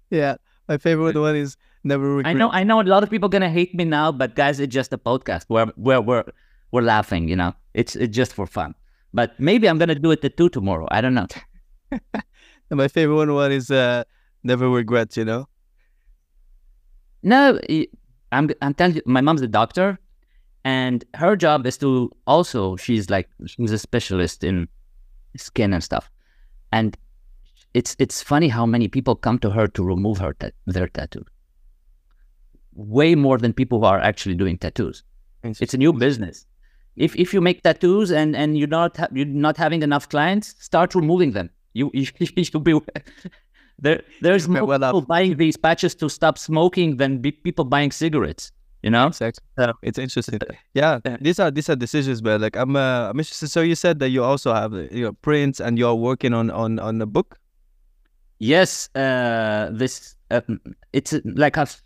[0.09, 0.35] yeah.
[0.67, 2.35] My favorite one is never regret.
[2.35, 4.73] I know, I know, a lot of people gonna hate me now, but guys, it's
[4.73, 5.45] just a podcast.
[5.49, 6.23] We're we're we're
[6.71, 7.27] we're laughing.
[7.27, 8.75] You know, it's it's just for fun.
[9.13, 10.87] But maybe I'm gonna do a two tomorrow.
[10.91, 11.27] I don't know.
[12.71, 14.03] My favorite one, one is uh,
[14.43, 15.17] never regret.
[15.17, 15.47] You know.
[17.23, 17.59] No,
[18.31, 19.99] I'm I'm telling you, my mom's a doctor,
[20.63, 24.67] and her job is to also she's like she's a specialist in
[25.35, 26.09] skin and stuff,
[26.71, 26.97] and
[27.73, 31.25] it's it's funny how many people come to her to remove her ta- their tattoo.
[32.73, 35.03] Way more than people who are actually doing tattoos.
[35.43, 36.45] It's a new business.
[36.95, 40.55] If if you make tattoos and and you're not ha- you're not having enough clients,
[40.59, 41.49] start removing them.
[41.73, 42.79] You you you'll be
[43.79, 44.01] there.
[44.21, 47.91] There's more well, uh, people buying these patches to stop smoking than be people buying
[47.91, 48.51] cigarettes.
[48.83, 49.07] You know.
[49.07, 49.43] Exactly.
[49.59, 50.39] So- it's interesting.
[50.73, 51.17] Yeah, Yeah.
[51.21, 53.49] these are these are decisions, but like I'm uh, I'm interested.
[53.49, 56.49] So you said that you also have uh, you know prints and you're working on
[56.51, 57.37] on on a book.
[58.41, 60.41] Yes, uh, this uh,
[60.93, 61.79] it's uh, like I've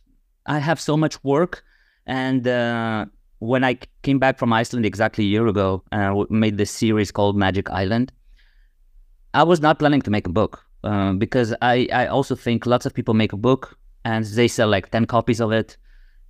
[0.45, 1.63] I have so much work,
[2.05, 3.05] and uh,
[3.39, 7.11] when I came back from Iceland exactly a year ago, and w- made this series
[7.11, 8.13] called Magic Island.
[9.33, 12.85] I was not planning to make a book uh, because I I also think lots
[12.85, 15.75] of people make a book and they sell like ten copies of it.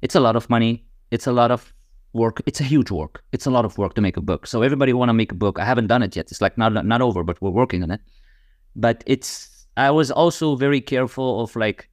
[0.01, 0.85] It's a lot of money.
[1.11, 1.71] It's a lot of
[2.13, 2.41] work.
[2.47, 3.23] It's a huge work.
[3.31, 4.47] It's a lot of work to make a book.
[4.47, 5.59] So everybody want to make a book.
[5.59, 6.31] I haven't done it yet.
[6.31, 8.01] It's like not not over, but we're working on it
[8.75, 11.89] but it's i was also very careful of like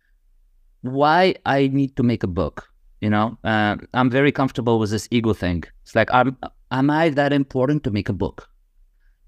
[0.83, 3.37] why i need to make a book you know?
[3.45, 5.65] Uh, i'm very comfortable with this ego thing.
[5.83, 6.39] It's like am
[6.71, 8.49] am i that important to make a book?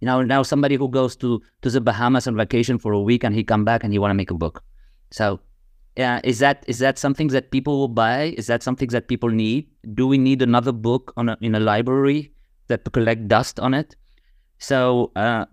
[0.01, 3.25] You know now somebody who goes to to the bahamas on vacation for a week
[3.25, 4.63] and he come back and he want to make a book.
[5.11, 5.41] So
[5.97, 8.35] yeah is that is that something that people will buy?
[8.39, 9.69] Is that something that people need?
[9.95, 12.33] Do we need another book on a, in a library
[12.69, 13.97] that collect dust on it?
[14.59, 15.47] So uh,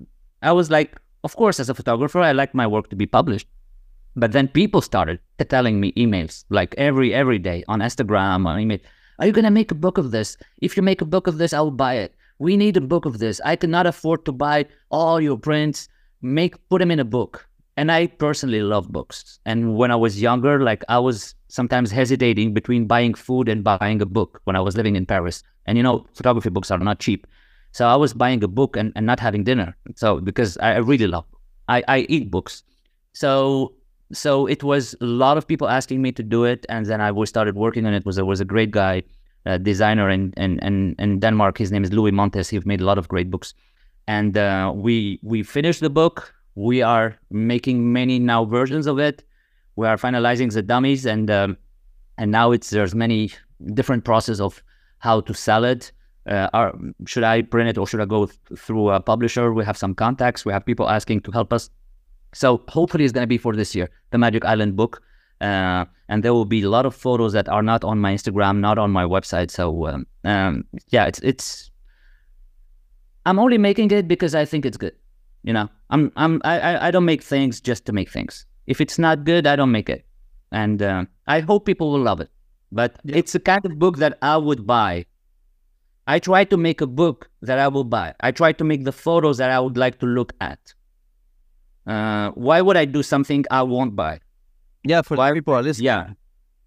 [0.44, 3.48] i was like of course, as a photographer, I like my work to be published.
[4.16, 8.80] But then people started telling me emails like every every day on Instagram on email.
[9.20, 10.38] Are you gonna make a book of this?
[10.62, 12.14] If you make a book of this, I will buy it.
[12.40, 13.40] We need a book of this.
[13.46, 15.88] I cannot afford to buy all your prints.
[16.22, 17.48] Make put them in a book.
[17.78, 19.40] And I personally love books.
[19.46, 24.02] And when I was younger, like I was sometimes hesitating between buying food and buying
[24.02, 25.42] a book when I was living in Paris.
[25.66, 27.26] And you know, photography books are not cheap.
[27.72, 29.76] So I was buying a book and, and not having dinner.
[29.96, 31.26] So because I, really love,
[31.68, 32.64] I, I eat books.
[33.14, 33.74] So
[34.14, 37.12] so it was a lot of people asking me to do it, and then I
[37.12, 38.06] was started working on it.
[38.06, 39.04] Was there was a great guy,
[39.46, 41.58] uh, designer in, in in in Denmark.
[41.58, 42.50] His name is Louis Montes.
[42.50, 43.54] He's made a lot of great books,
[44.08, 46.34] and uh, we we finished the book.
[46.56, 49.24] We are making many now versions of it.
[49.78, 51.58] We are finalizing the dummies, and um,
[52.18, 53.32] and now it's there's many
[53.74, 54.62] different process of
[55.00, 55.92] how to sell it
[56.28, 56.74] uh, are,
[57.06, 59.54] should I print it or should I go th- through a publisher?
[59.54, 60.46] We have some contacts.
[60.46, 61.70] We have people asking to help us.
[62.34, 65.02] So hopefully it's going to be for this year, the Magic Island book.
[65.42, 68.60] Uh, and there will be a lot of photos that are not on my Instagram,
[68.60, 69.50] not on my website.
[69.50, 71.72] So um, um, yeah, it's it's.
[73.26, 74.94] I'm only making it because I think it's good.
[75.44, 78.46] You know, I'm I'm I I- I don't make things just to make things.
[78.68, 80.06] If it's not good, I don't make it.
[80.52, 82.30] And uh, I hope people will love it.
[82.72, 85.06] But it's the kind of book that I would buy
[86.14, 88.08] I try to make a book that I will buy.
[88.28, 90.60] I try to make the photos that I would like to look at.
[91.94, 94.20] Uh, why would I do something I won't buy?
[94.92, 95.86] Yeah, for Why- the people are listening.
[95.86, 96.04] Yeah,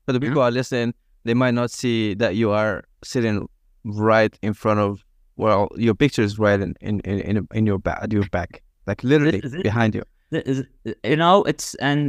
[0.07, 0.95] For the people who are listening,
[1.27, 2.75] they might not see that you are
[3.13, 3.37] sitting
[3.85, 5.05] right in front of
[5.37, 8.63] well, your picture is right in in in, in, your back, your back.
[8.87, 9.63] like literally This is it.
[9.71, 10.05] behind you.
[10.33, 10.65] Th- is-
[11.13, 12.01] you know it's and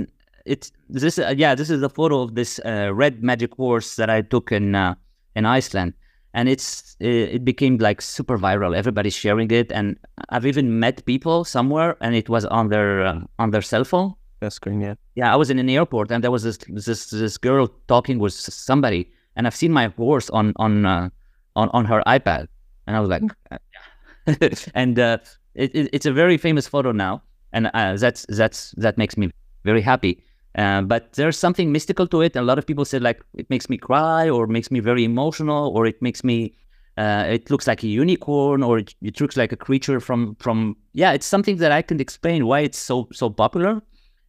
[0.46, 4.10] it's this uh, yeah this is a photo of this uh, red magic horse that
[4.18, 4.94] i took in uh,
[5.38, 5.92] in iceland
[6.36, 8.76] and it's it, it became like super viral.
[8.76, 9.72] Everybody's sharing it.
[9.72, 9.98] And
[10.30, 14.14] i've even met people somewhere and it was on their uh, on their cell phone.
[14.42, 14.96] That's screen, yeah.
[15.16, 18.34] yeah i was in an airport and there was this this this girl talking with
[18.34, 19.10] somebody.
[19.36, 21.10] And i've seen my horse on on uh,
[21.56, 22.48] on on her ipad.
[22.86, 23.24] And i was like
[24.76, 25.18] and uh,
[25.56, 27.22] it, it, it's a very famous photo now.
[27.54, 29.32] And uh, that's that's that makes me
[29.64, 30.22] very happy
[30.58, 33.50] uh, but there's something mystical to it and a lot of people said like it
[33.50, 36.54] makes me cry or makes me very emotional or it makes me
[36.98, 40.76] uh, it looks like a unicorn or it, it looks like a creature from from
[40.94, 43.82] yeah it's something that i can explain why it's so so popular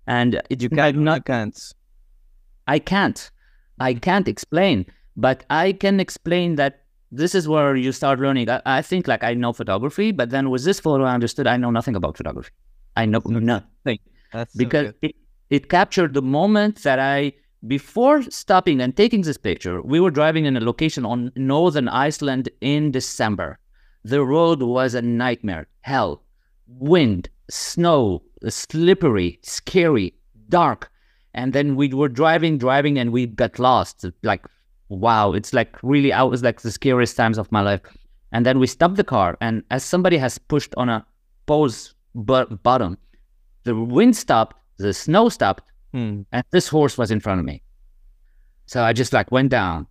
[0.08, 0.96] and it, You can't.
[0.96, 1.56] not can't.
[2.66, 3.30] I can't.
[3.80, 4.86] I can't explain,
[5.16, 8.48] but I can explain that this is where you start learning.
[8.50, 11.56] I, I think like I know photography, but then with this photo, I understood I
[11.56, 12.50] know nothing about photography.
[12.96, 13.98] I know nothing
[14.32, 14.94] That's so because good.
[15.02, 15.16] it,
[15.50, 17.32] it captured the moment that I,
[17.66, 22.48] before stopping and taking this picture, we were driving in a location on northern Iceland
[22.60, 23.58] in December.
[24.04, 26.22] The road was a nightmare, hell,
[26.66, 30.14] wind, snow, slippery, scary,
[30.48, 30.90] dark.
[31.34, 34.04] And then we were driving, driving, and we got lost.
[34.22, 34.46] Like,
[34.88, 37.80] wow, it's like really, I was like the scariest times of my life.
[38.32, 41.06] And then we stopped the car, and as somebody has pushed on a
[41.46, 42.98] pause bu- button,
[43.64, 46.22] the wind stopped, the snow stopped, Hmm.
[46.32, 47.62] and this horse was in front of me.
[48.66, 49.86] So I just like went down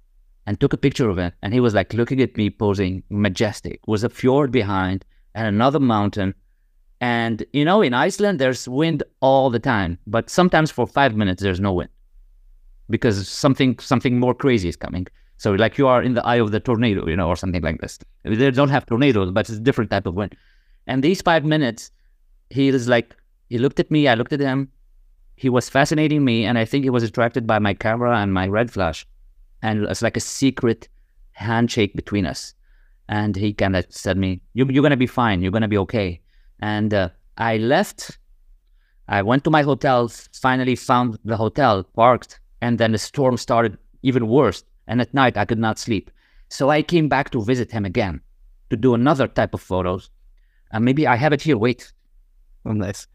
[0.45, 3.79] and took a picture of it, and he was like looking at me, posing majestic.
[3.87, 6.35] Was a fjord behind and another mountain,
[7.01, 11.41] and you know, in Iceland there's wind all the time, but sometimes for five minutes
[11.41, 11.89] there's no wind
[12.89, 15.07] because something something more crazy is coming.
[15.37, 17.81] So like you are in the eye of the tornado, you know, or something like
[17.81, 17.99] this.
[18.23, 20.35] They don't have tornadoes, but it's a different type of wind.
[20.87, 21.91] And these five minutes,
[22.51, 23.15] he is like,
[23.55, 24.69] he looked at me, I looked at him.
[25.37, 28.49] He was fascinating me, and I think he was attracted by my camera and my
[28.49, 29.07] red flash.
[29.61, 30.89] And it's like a secret
[31.31, 32.53] handshake between us.
[33.07, 35.41] And he kind of said to me, you, "You're gonna be fine.
[35.41, 36.19] You're gonna be okay."
[36.59, 38.19] And uh, I left.
[39.07, 40.11] I went to my hotel.
[40.33, 44.65] Finally, found the hotel, parked, and then the storm started even worse.
[44.85, 46.11] And at night, I could not sleep.
[46.49, 48.19] So I came back to visit him again
[48.69, 50.09] to do another type of photos.
[50.73, 51.57] And maybe I have it here.
[51.57, 51.93] Wait,
[52.65, 53.07] Oh, nice.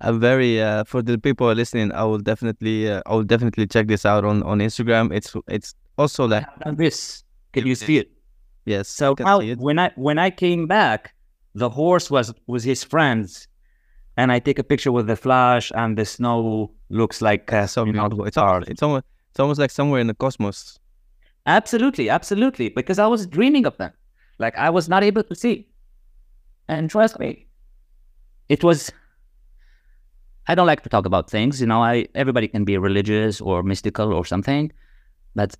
[0.00, 1.92] I'm very uh, for the people listening.
[1.92, 5.14] I will definitely, uh, I will definitely check this out on on Instagram.
[5.14, 7.24] It's it's also like this.
[7.52, 8.10] Can you see it?
[8.66, 8.88] yes.
[8.88, 11.14] So how, when I when I came back,
[11.54, 13.48] the horse was was his friends,
[14.18, 17.86] and I take a picture with the flash, and the snow looks like uh, so
[17.86, 18.06] you know.
[18.24, 20.78] It's almost, it's almost it's almost like somewhere in the cosmos.
[21.46, 22.68] Absolutely, absolutely.
[22.68, 23.92] Because I was dreaming of them.
[24.38, 25.68] Like I was not able to see.
[26.68, 27.46] And trust me,
[28.48, 28.90] it was
[30.48, 33.62] I don't like to talk about things, you know, I everybody can be religious or
[33.62, 34.72] mystical or something.
[35.34, 35.54] But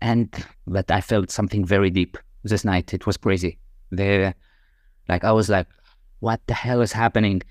[0.00, 0.28] and
[0.66, 2.92] but I felt something very deep this night.
[2.94, 3.58] It was crazy.
[3.90, 4.34] The
[5.08, 5.66] like I was like,
[6.20, 7.42] what the hell is happening?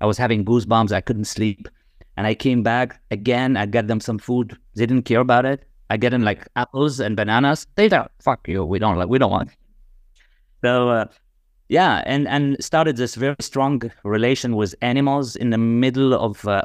[0.00, 1.68] I was having goosebumps, I couldn't sleep.
[2.16, 4.56] And I came back again, I got them some food.
[4.74, 5.64] They didn't care about it.
[5.90, 7.66] I get them like apples and bananas.
[7.74, 8.64] They don't fuck you.
[8.64, 9.50] We don't like we don't want.
[10.64, 11.06] So uh,
[11.68, 16.62] yeah, and and started this very strong relation with animals in the middle of uh,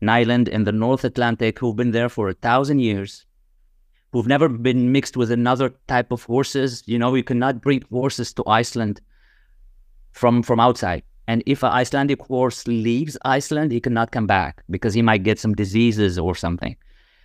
[0.00, 3.26] an island in the North Atlantic who've been there for a thousand years,
[4.12, 6.82] who've never been mixed with another type of horses.
[6.86, 9.00] You know, you cannot bring horses to Iceland
[10.12, 11.02] from from outside.
[11.28, 15.40] And if an Icelandic horse leaves Iceland, he cannot come back because he might get
[15.40, 16.76] some diseases or something.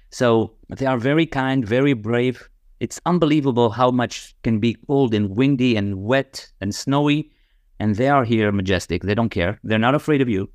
[0.10, 2.50] So they are very kind, very brave.
[2.82, 7.30] It's unbelievable how much can be cold and windy and wet and snowy.
[7.80, 9.04] And they are here majestic.
[9.04, 9.60] They don't care.
[9.64, 10.50] They're not afraid of you.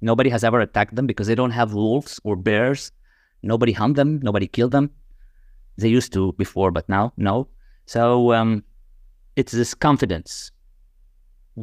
[0.00, 2.90] Nobody has ever attacked them because they don't have wolves or bears.
[3.44, 4.18] Nobody hunt them.
[4.20, 4.90] Nobody killed them.
[5.76, 7.46] They used to before, but now, no.
[7.86, 8.64] So um,
[9.36, 10.50] it's this confidence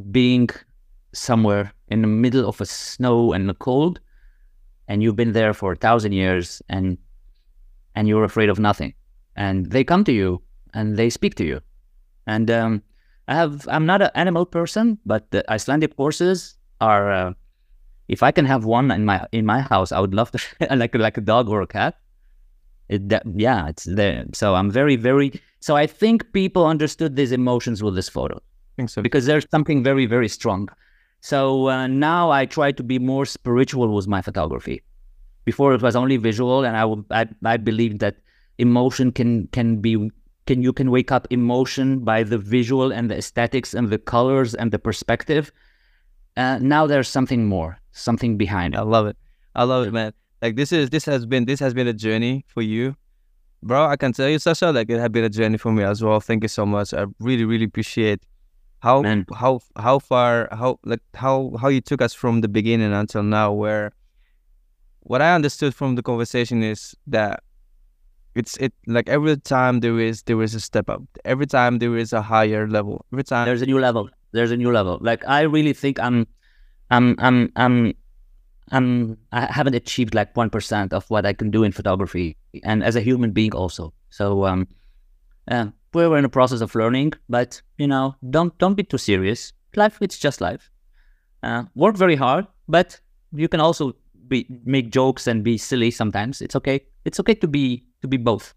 [0.10, 0.50] being
[1.13, 3.99] somewhere in the middle of a snow and the cold,
[4.88, 6.97] and you've been there for a thousand years, and
[7.95, 8.93] and you're afraid of nothing,
[9.38, 10.41] and they come to you
[10.73, 11.61] and they speak to you,
[12.25, 12.83] and um,
[13.27, 17.11] I have I'm not an animal person, but the Icelandic horses are.
[17.11, 17.33] Uh,
[18.07, 20.39] if I can have one in my in my house, I would love to
[20.75, 21.95] like like a dog or a cat.
[22.89, 24.25] It, that, yeah, it's there.
[24.33, 25.41] So I'm very very.
[25.59, 29.01] So I think people understood these emotions with this photo I think so.
[29.01, 30.69] because there's something very very strong
[31.19, 34.83] so uh, now i try to be more spiritual with my photography
[35.45, 36.85] before it was only visual and i
[37.21, 38.17] I, I believe that
[38.58, 40.10] emotion can can be
[40.45, 44.55] can you can wake up emotion by the visual and the aesthetics and the colors
[44.55, 45.51] and the perspective
[46.38, 49.18] uh, now there's something more, something behind I love it.
[49.55, 50.14] I love it, man.
[50.41, 52.95] Like this is this has been this has been a journey for you,
[53.64, 53.88] bro.
[53.88, 56.20] I can tell you, Sasha, like it had been a journey for me as well.
[56.20, 56.93] Thank you so much.
[56.93, 58.22] I really, really appreciate
[58.80, 59.26] how Man.
[59.34, 63.51] how how far how like how how you took us from the beginning until now.
[63.51, 63.93] Where
[64.99, 67.41] what I understood from the conversation is that
[68.38, 71.01] it's it like every time there is there is a step up.
[71.25, 73.05] Every time there is a higher level.
[73.13, 74.09] Every time There's a new level.
[74.31, 74.97] There's a new level.
[75.01, 76.27] Like I really think I'm,
[76.91, 77.93] I'm, I'm, I'm,
[78.71, 79.17] I'm.
[79.31, 82.95] I haven't achieved like one percent of what I can do in photography, and as
[82.95, 83.93] a human being also.
[84.09, 84.67] So, um,
[85.49, 89.53] uh, we're in the process of learning, but you know, don't don't be too serious.
[89.75, 90.69] Life, it's just life.
[91.43, 92.99] Uh, work very hard, but
[93.31, 93.93] you can also
[94.27, 96.41] be make jokes and be silly sometimes.
[96.41, 96.81] It's okay.
[97.05, 98.54] It's okay to be to be both.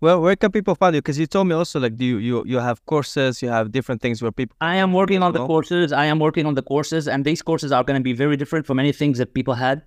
[0.00, 1.00] Well, where can people find you?
[1.00, 4.00] Because you told me also like do you you you have courses, you have different
[4.00, 4.56] things where people.
[4.60, 5.92] I am working on the courses.
[5.92, 8.64] I am working on the courses, and these courses are going to be very different
[8.64, 9.82] from any things that people had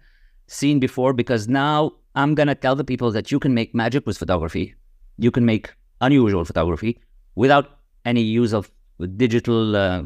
[0.48, 1.14] seen before.
[1.14, 4.76] Because now I'm going to tell the people that you can make magic with photography.
[5.18, 7.00] You can make unusual photography
[7.36, 8.70] without any use of
[9.16, 10.04] digital uh,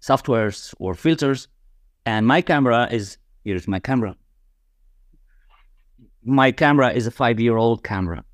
[0.00, 1.46] softwares or filters.
[2.04, 4.16] And my camera is here's my camera.
[6.26, 8.24] My camera is a five-year-old camera.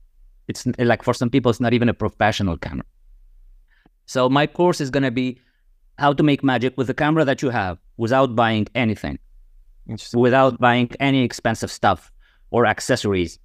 [0.49, 2.84] It's like for some people, it's not even a professional camera.
[4.07, 5.38] So my course is going to be
[5.99, 9.18] how to make magic with the camera that you have without buying anything,
[10.14, 12.11] without buying any expensive stuff
[12.51, 13.38] or accessories.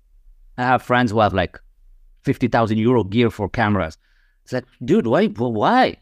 [0.58, 1.60] I have friends who have like
[2.24, 3.98] 50,000 euro gear for cameras.
[4.44, 5.98] It's like, dude, why, why,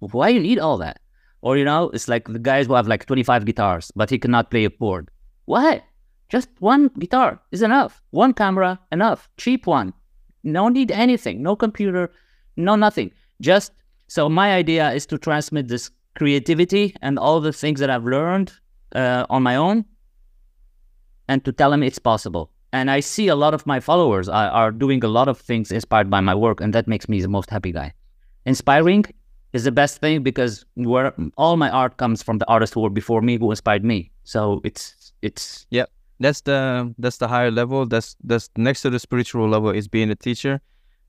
[0.00, 1.00] why you need all that?
[1.42, 4.50] Or, you know, it's like the guys who have like 25 guitars, but he cannot
[4.50, 5.10] play a chord.
[5.44, 5.82] Why?
[6.32, 8.00] Just one guitar is enough.
[8.10, 9.28] One camera, enough.
[9.36, 9.92] Cheap one.
[10.42, 11.42] No need anything.
[11.42, 12.10] No computer,
[12.56, 13.10] no nothing.
[13.42, 13.72] Just
[14.08, 18.50] so my idea is to transmit this creativity and all the things that I've learned
[18.94, 19.84] uh, on my own
[21.28, 22.50] and to tell them it's possible.
[22.72, 25.70] And I see a lot of my followers are, are doing a lot of things
[25.70, 27.92] inspired by my work, and that makes me the most happy guy.
[28.46, 29.04] Inspiring
[29.52, 32.88] is the best thing because where all my art comes from the artists who were
[32.88, 34.10] before me who inspired me.
[34.24, 35.66] So it's it's
[36.22, 37.86] That's the that's the higher level.
[37.86, 40.60] That's that's next to the spiritual level is being a teacher.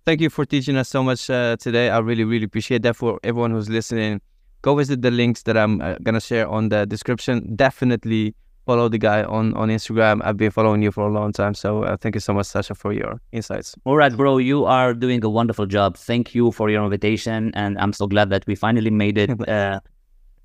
[0.05, 1.89] Thank you for teaching us so much uh, today.
[1.89, 2.95] I really really appreciate that.
[2.95, 4.21] For everyone who's listening,
[4.61, 7.55] go visit the links that I'm uh, gonna share on the description.
[7.55, 8.35] Definitely
[8.65, 10.21] follow the guy on on Instagram.
[10.23, 11.53] I've been following you for a long time.
[11.53, 13.75] So uh, thank you so much, Sasha, for your insights.
[13.85, 15.95] All right, bro, you are doing a wonderful job.
[15.95, 19.29] Thank you for your invitation, and I'm so glad that we finally made it.
[19.47, 19.79] Uh,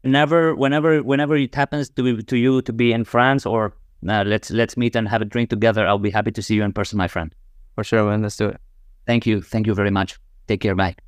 [0.04, 3.74] never, whenever, whenever it happens to be, to you to be in France, or
[4.06, 5.86] uh, let's let's meet and have a drink together.
[5.86, 7.34] I'll be happy to see you in person, my friend.
[7.74, 8.22] For sure, man.
[8.22, 8.60] Let's do it.
[9.06, 10.18] Thank you, thank you very much.
[10.46, 11.07] Take care, bye.